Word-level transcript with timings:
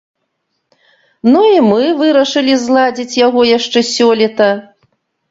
Ну 1.33 1.41
і 1.47 1.59
мы 1.71 1.83
вырашылі 1.99 2.55
зладзіць 2.63 3.19
яго 3.27 3.41
яшчэ 3.49 3.79
сёлета. 3.91 4.49